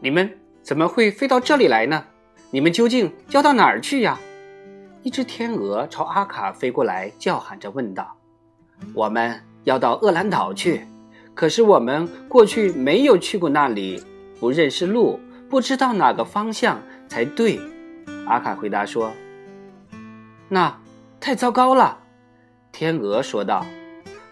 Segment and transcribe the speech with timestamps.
[0.00, 0.30] 你们
[0.62, 2.04] 怎么会飞到这里来呢？
[2.50, 4.18] 你们究竟要到哪儿去呀？”
[5.02, 8.16] 一只天鹅朝阿卡飞过来，叫喊着问道
[8.92, 10.84] ：“我们要到厄兰岛去，
[11.34, 14.02] 可是我们过去没有去过那里，
[14.40, 17.60] 不认识路，不知道哪个方向才对。”
[18.26, 19.12] 阿卡回答说
[20.50, 20.76] ：“那
[21.20, 22.00] 太糟糕了。”
[22.72, 23.64] 天鹅说道：“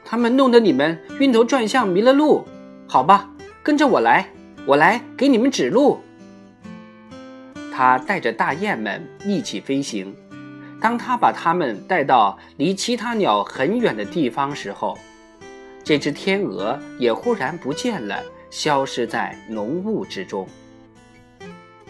[0.04, 2.44] 他们弄得你们晕头转向，迷了路。
[2.88, 3.30] 好吧，
[3.62, 4.28] 跟着我来，
[4.66, 6.00] 我来给你们指路。”
[7.72, 10.14] 他带着大雁们一起飞行。
[10.80, 14.98] 当他把它们带到离其他鸟很远的地方时候，
[15.82, 20.46] 这只天鹅也忽然不见了，消失在浓雾之中。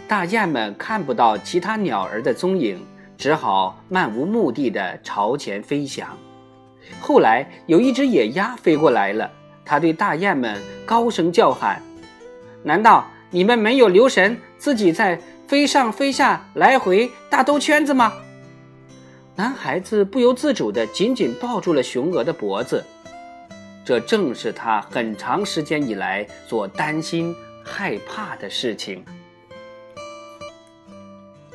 [0.06, 2.78] 大雁们看不到其他鸟儿的踪影，
[3.18, 6.16] 只好漫无目的地朝前飞翔。
[7.00, 9.28] 后来有一只野鸭飞过来了，
[9.64, 11.82] 它对大雁们高声叫喊
[12.64, 18.12] ：“难道你们没有留神自己在飞上飞下、来回大兜圈子吗？”
[19.36, 22.84] 男孩子不由自主地紧紧抱住了雄鹅的脖子，
[23.84, 29.04] 这正是他很长时间以来所担心、害怕的事情。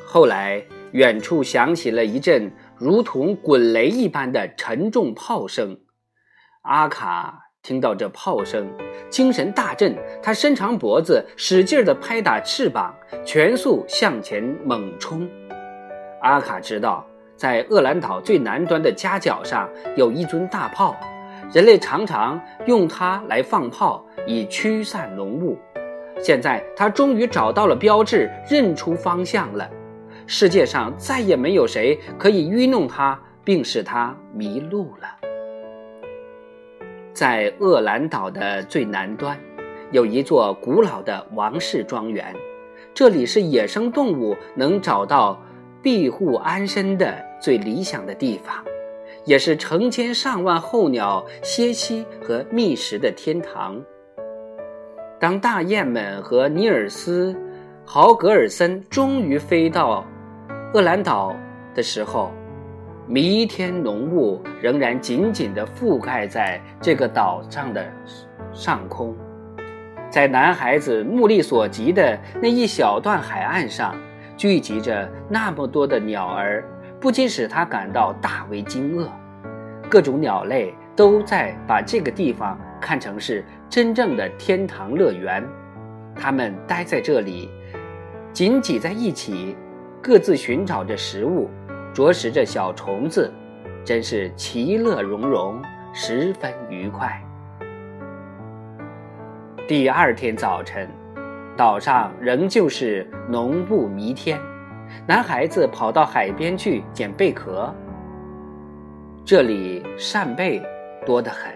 [0.06, 5.80] 后来，远处响起了一阵如同滚雷一般的沉重炮声。
[6.62, 8.66] 阿卡听到这炮声，
[9.10, 12.94] 精神大振，他伸长脖子，使劲地拍打翅膀，
[13.24, 15.28] 全速向前猛冲。
[16.22, 17.06] 阿卡知道。
[17.36, 19.66] 在厄兰岛最南端的夹角上
[19.96, 20.94] 有一尊大炮，
[21.54, 25.58] 人类常常用它来放炮，以驱散浓雾。
[26.22, 29.66] 现在他终于找到了标志，认出方向了。
[30.26, 35.29] 世界上再也没有谁可以愚弄他，并使他迷路了。
[37.20, 39.38] 在厄兰岛的最南端，
[39.92, 42.34] 有一座古老的王室庄园，
[42.94, 45.38] 这里是野生动物能找到
[45.82, 47.14] 庇护安身的。
[47.38, 48.64] 最理想的地方，
[49.26, 53.78] 也是成千上万候鸟歇息和觅食的天堂。
[55.18, 57.34] 当大雁们和尼尔斯·
[57.84, 60.06] 豪格尔森终于飞到
[60.72, 61.36] 厄兰岛
[61.74, 62.32] 的时候，
[63.12, 67.84] 弥天浓雾仍然紧紧地覆盖在这个岛上的
[68.52, 69.16] 上空。
[70.08, 73.96] 在男孩子目力所及的那一小段海岸上，
[74.36, 76.64] 聚集着那么多的鸟儿。
[77.00, 79.08] 不禁使他感到大为惊愕，
[79.88, 85.44] 各种鸟类都在把这个地方看成是真正的天堂乐园。
[86.14, 87.50] 它们待在这里，
[88.32, 89.56] 紧挤在一起，
[90.00, 91.48] 各自寻找着食物，
[91.92, 93.32] 啄食着小虫子，
[93.84, 95.60] 真是其乐融融，
[95.92, 97.20] 十分愉快。
[99.66, 100.88] 第二天早晨，
[101.56, 104.38] 岛上仍旧是浓雾弥天。
[105.04, 107.74] 男孩子跑到海边去捡贝壳。
[109.24, 110.62] 这里扇贝
[111.04, 111.52] 多得很。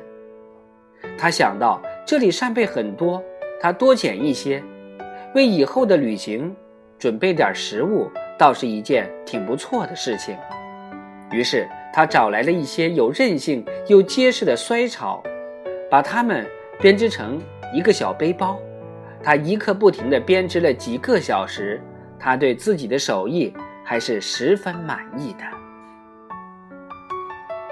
[1.16, 3.22] 他想到这里扇贝很多，
[3.60, 4.62] 他多捡一些，
[5.34, 6.54] 为以后的旅行
[6.98, 10.36] 准备点食物，倒是一件挺不错的事情。
[11.30, 15.22] 于是他找来了一些有韧性又结实的衰草，
[15.90, 16.46] 把它们
[16.78, 17.40] 编织成
[17.72, 18.58] 一个小背包。
[19.22, 21.80] 他一刻不停地编织了几个小时。
[22.16, 23.52] 他对自己的手艺
[23.84, 25.44] 还是十分满意的。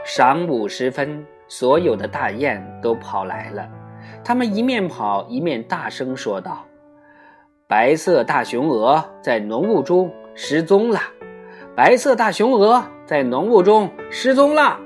[0.05, 3.67] 晌午时分，所有的大雁都跑来了，
[4.23, 6.67] 它们一面跑一面大声说道
[7.67, 11.01] ：“白色大雄鹅在浓雾中失踪了！
[11.75, 14.79] 白色大雄鹅在浓雾中失踪了！”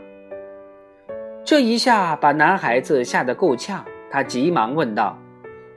[1.44, 5.18] 这一下把男孩子吓得够呛，他急忙问道：“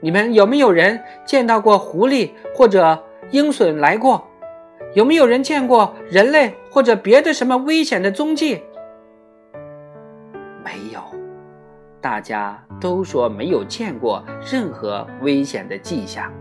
[0.00, 4.26] 你们有没有人见到过狐狸或者？”鹰隼来过，
[4.92, 8.60] 有没有人见过人类或者别的什么危险的踪迹？
[10.64, 11.00] 没有，
[12.00, 16.32] 大家都说没有见过任何危险的迹象。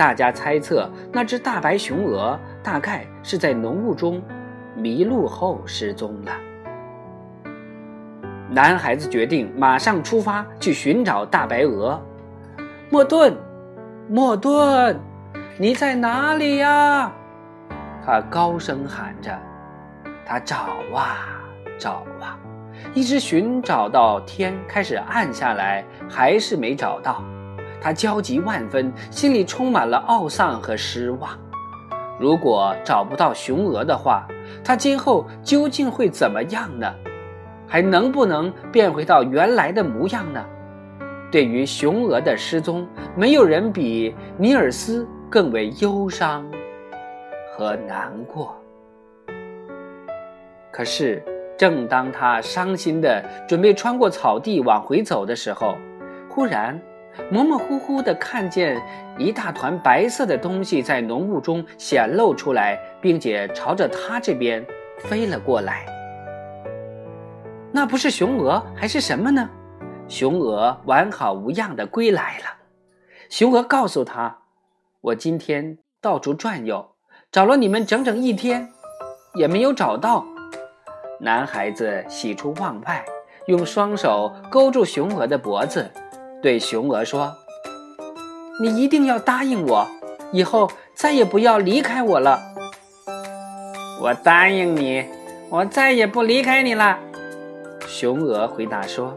[0.00, 4.22] 大家猜测那只大白雄鹅大概是在浓雾中
[4.74, 6.32] 迷路后失踪了。
[8.48, 12.02] 男孩子决定马上出发去寻找大白鹅。
[12.88, 13.36] 莫顿，
[14.08, 14.98] 莫顿。
[15.58, 17.12] 你在哪里呀？
[18.02, 19.38] 他高声喊着。
[20.24, 21.28] 他找啊
[21.78, 22.38] 找啊，
[22.94, 27.22] 一直寻找到天开始暗下来，还是没找到。
[27.80, 31.30] 他焦急万分，心里充满了懊丧和失望。
[32.18, 34.28] 如果找不到雄鹅的话，
[34.62, 36.92] 他今后究竟会怎么样呢？
[37.66, 40.44] 还能不能变回到原来的模样呢？
[41.30, 42.86] 对于雄鹅的失踪，
[43.16, 46.44] 没有人比尼尔斯更为忧伤
[47.52, 48.54] 和难过。
[50.72, 51.22] 可是，
[51.56, 55.76] 正当他伤心的准备穿过草地往回走的时候，
[56.28, 56.80] 忽然
[57.30, 58.80] 模模糊糊的看见
[59.18, 64.64] 一大团白色的东西在浓雾中显露出来，并且朝着他这边
[64.98, 65.86] 飞了过来。
[67.72, 69.48] 那不是雄鹅还是什么呢？
[70.08, 72.44] 雄鹅完好无恙的归来了。
[73.28, 74.38] 雄鹅告诉他
[75.00, 76.96] ：“我今天到处转悠，
[77.30, 78.68] 找了你们整整一天，
[79.34, 80.26] 也没有找到。”
[81.22, 83.04] 男孩子喜出望外，
[83.46, 85.88] 用双手勾住雄鹅的脖子，
[86.42, 87.36] 对雄鹅说
[88.62, 89.86] ：“你一定要答应我，
[90.32, 92.40] 以后再也不要离开我了。”
[94.00, 95.04] 我答应你，
[95.50, 96.98] 我再也不离开你了。
[97.86, 99.14] 雄鹅回答说：“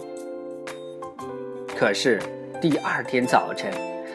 [1.77, 2.21] 可是
[2.61, 3.71] 第二天早晨，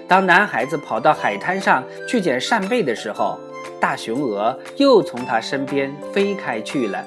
[0.06, 3.38] 当男孩子跑到海滩上去捡扇贝的时候，
[3.80, 7.02] 大雄鹅又从他身边飞开去了。”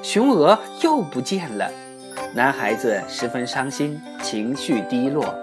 [0.00, 1.68] 雄鹅又不见了，
[2.32, 5.34] 男孩子十分伤心，情绪低落。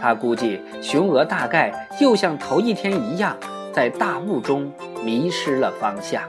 [0.00, 3.34] 他估计雄鹅大概又像头一天一样，
[3.72, 4.70] 在大雾中
[5.02, 6.22] 迷失了方向。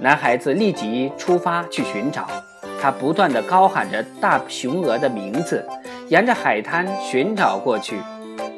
[0.00, 2.26] 男孩子立即出发去寻找，
[2.82, 5.64] 他不断地高喊着大雄鹅的名字，
[6.08, 8.00] 沿着海滩寻找过去。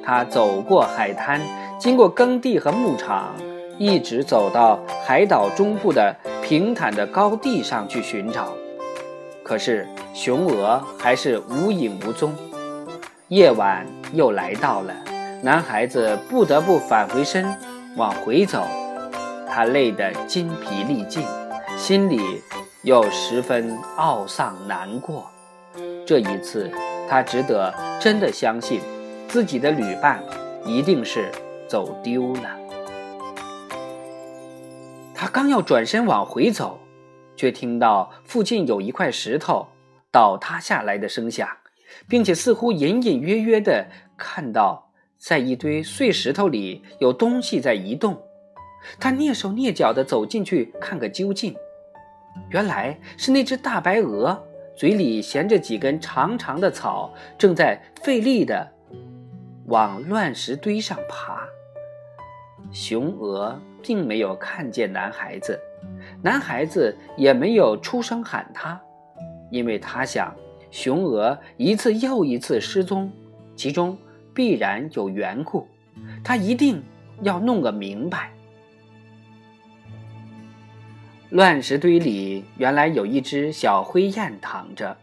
[0.02, 1.38] 他走过海滩，
[1.78, 3.34] 经过耕地和牧场，
[3.76, 6.16] 一直走到海岛中部的。
[6.42, 8.52] 平坦的高地上去寻找，
[9.50, 12.32] 可是雄鹅还是无影无踪。
[13.26, 14.94] 夜晚又来到了，
[15.42, 17.52] 男孩子不得不返回身
[17.96, 18.64] 往回走，
[19.48, 21.24] 他累得筋疲力尽，
[21.76, 22.40] 心里
[22.84, 25.28] 又十分懊丧难过。
[26.06, 26.70] 这一次，
[27.08, 28.80] 他只得真的相信
[29.26, 30.22] 自己的旅伴
[30.64, 31.28] 一定是
[31.66, 32.56] 走丢了。
[35.12, 36.78] 他刚要转身往回走，
[37.40, 39.66] 却听到附近有一块石头
[40.12, 41.48] 倒塌下来的声响，
[42.06, 43.86] 并且似乎隐隐约约的
[44.18, 48.22] 看到在一堆碎石头里有东西在移动。
[48.98, 51.56] 他蹑手蹑脚的走进去看个究竟，
[52.50, 54.46] 原来是那只大白鹅
[54.76, 58.70] 嘴里衔着几根长长的草，正在费力的
[59.68, 61.48] 往乱石堆上爬。
[62.70, 63.58] 雄鹅。
[63.82, 65.58] 并没有看见男孩子，
[66.22, 68.80] 男孩子也没有出声喊他，
[69.50, 70.34] 因为他想，
[70.70, 73.10] 雄鹅一次又一次失踪，
[73.56, 73.96] 其中
[74.34, 75.66] 必然有缘故，
[76.22, 76.82] 他一定
[77.22, 78.30] 要弄个明白。
[81.30, 84.96] 乱石堆里原来有一只小灰雁躺着，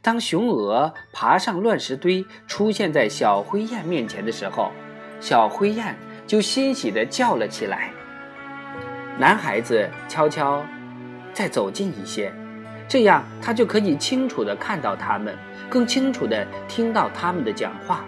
[0.00, 4.70] 当雄鹅爬上乱石堆，出现在小灰雁面前的时候，
[5.20, 5.96] 小灰雁
[6.26, 7.90] 就欣喜地叫了起来。
[9.16, 10.64] 男孩子悄悄
[11.32, 12.32] 再走近一些，
[12.88, 15.36] 这样他就可以清楚地看到他们，
[15.68, 18.04] 更清楚地听到他们的讲话。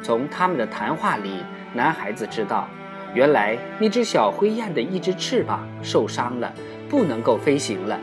[0.00, 2.68] 从他们的谈话里，男孩子知道，
[3.14, 6.52] 原来那只小灰雁的一只翅膀受伤了，
[6.88, 7.98] 不能够飞行了，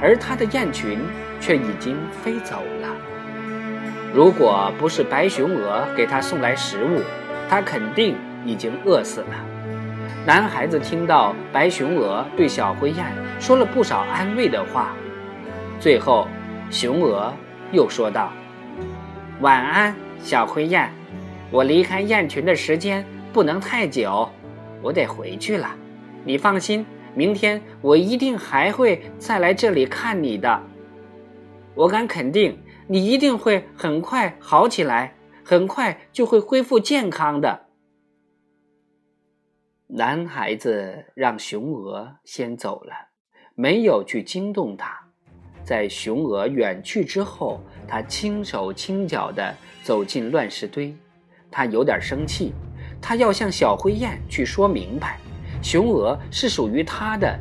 [0.00, 0.98] 而它的雁群
[1.40, 2.88] 却已经飞走了。
[4.14, 7.02] 如果不是白熊鹅给它送来食物，
[7.50, 9.49] 它肯定已经饿死了。
[10.26, 13.06] 男孩子听到白熊鹅对小灰雁
[13.40, 14.94] 说了不少安慰的话，
[15.80, 16.28] 最后，
[16.70, 17.32] 熊鹅
[17.72, 18.30] 又说道
[19.40, 20.90] ：“晚安，小灰雁。
[21.50, 24.28] 我离开雁群的时间不能太久，
[24.82, 25.74] 我得回去了。
[26.22, 26.84] 你放心，
[27.14, 30.60] 明天我一定还会再来这里看你的。
[31.74, 37.68] 我敢肯定，你一定会很快好起来，很快就会恢复健康的。”
[39.92, 42.92] 男孩子让雄鹅先走了，
[43.56, 44.96] 没有去惊动它。
[45.64, 50.96] 在雄鹅远去之后，他轻手轻脚地走进乱石堆。
[51.50, 52.54] 他有点生气，
[53.02, 55.18] 他要向小灰雁去说明白，
[55.60, 57.36] 雄鹅是属于他的，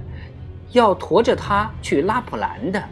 [0.71, 2.83] 要驮着它去拉普兰的。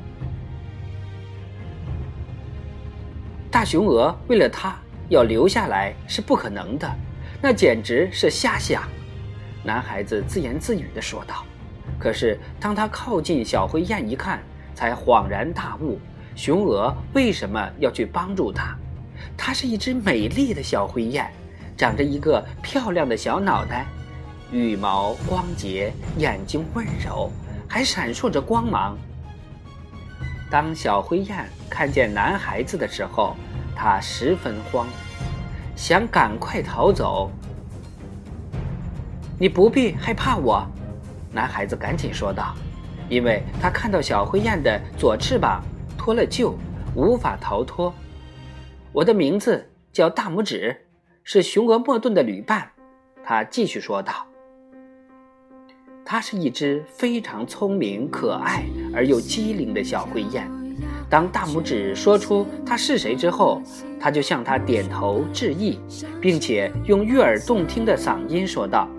[3.50, 4.78] 大雄鹅为了他
[5.10, 6.88] 要留下来是不可能的，
[7.42, 8.88] 那简直是瞎想。
[9.68, 11.44] 男孩子自言自语地说道
[12.00, 14.40] ：“可是当他靠近小灰雁一看，
[14.74, 16.00] 才恍然大悟，
[16.38, 18.78] 雄鹅为什么要去帮助他？
[19.36, 21.30] 它是一只美丽的小灰雁，
[21.76, 23.86] 长着一个漂亮的小脑袋，
[24.54, 27.30] 羽毛光洁，眼睛温柔，
[27.68, 28.98] 还闪烁着光芒。
[30.50, 33.36] 当小灰雁看见男孩子的时候，
[33.76, 34.88] 他十分慌，
[35.76, 37.30] 想赶快逃走。
[39.40, 40.68] 你不必害怕我，
[41.32, 42.56] 男孩子赶紧说道，
[43.08, 45.64] 因为他看到小灰雁的左翅膀
[45.96, 46.56] 脱了臼，
[46.96, 47.94] 无法逃脱。
[48.92, 50.76] 我的名字叫大拇指，
[51.24, 52.72] 是雄鹅莫顿的旅伴。
[53.24, 54.26] 他继续说道
[56.04, 60.50] ：“它是一只非常聪明、可爱而又机灵的小灰雁。
[61.08, 63.62] 当大拇指说出他是谁之后，
[64.00, 65.80] 他就向他点头致意，
[66.20, 68.90] 并且用悦耳动听的嗓音说道。”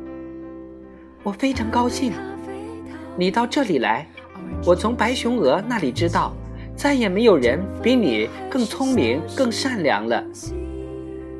[1.24, 2.12] 我非常高兴，
[3.16, 4.06] 你到这里来。
[4.64, 6.32] 我从白熊鹅那里知道，
[6.76, 10.24] 再也没有人比你更聪明、更善良了。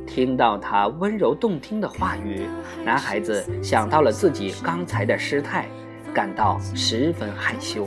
[0.06, 2.46] 听到他温柔动听的话语，
[2.84, 5.66] 男孩子想到了自己刚才的失态，
[6.12, 7.86] 感到十分害羞。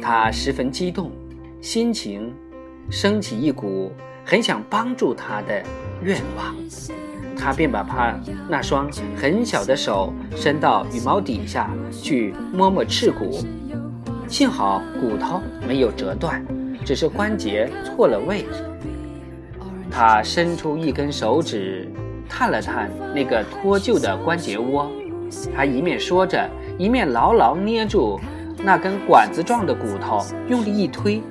[0.00, 1.10] 他十分激动，
[1.60, 2.32] 心情
[2.90, 3.90] 升起一股
[4.24, 5.62] 很想帮助他的
[6.00, 6.54] 愿望。
[7.38, 13.38] 他便把他那双很小的手伸到羽毛底下去摸摸翅骨，
[14.26, 16.44] 幸好骨头没有折断，
[16.84, 18.64] 只是关节错了位置。
[19.90, 21.88] 他伸出一根手指，
[22.28, 24.90] 探了探那个脱臼的关节窝，
[25.54, 28.18] 他一面说着，一面牢牢捏住
[28.62, 31.22] 那根管子状的骨头，用力一推，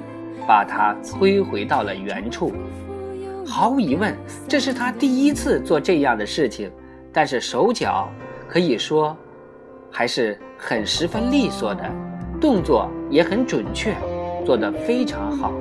[0.48, 2.54] 把它推回到了原处。
[3.48, 4.16] 毫无疑问，
[4.48, 6.72] 这是他第一次做这样的事情，
[7.14, 8.10] 但是手脚
[8.50, 9.16] 可以说
[9.92, 11.84] 还是很十分利索的，
[12.42, 13.96] 动作也很准确，
[14.44, 15.54] 做得非常好。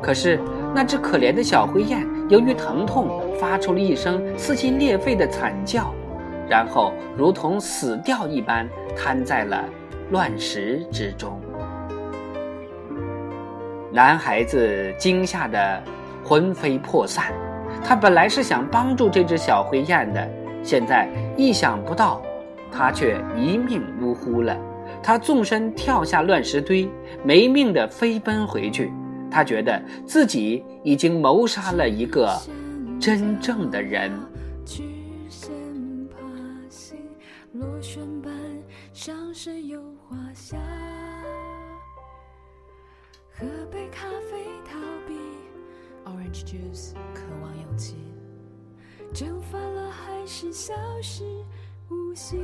[0.00, 0.38] 可是
[0.74, 5.92] 那只可怜的小灰雁由于疼痛，发出了一声撕心裂肺的惨叫，
[6.48, 9.64] 然后如同死掉一般瘫在了
[10.10, 11.40] 乱石之中。
[13.90, 15.82] 男孩子惊吓的。
[16.24, 17.32] 魂飞魄散，
[17.84, 20.28] 他本来是想帮助这只小灰雁的，
[20.62, 22.22] 现在意想不到，
[22.72, 24.56] 他却一命呜呼了。
[25.02, 26.88] 他纵身跳下乱石堆，
[27.22, 28.90] 没命地飞奔回去。
[29.30, 32.40] 他觉得自己已经谋杀了一个
[32.98, 34.10] 真正的人。
[43.36, 44.78] 喝杯咖啡逃
[45.08, 45.43] 避。
[46.04, 47.96] Orange juice，渴望勇气，
[49.12, 51.24] 蒸发了还是消失
[51.88, 52.36] 无息。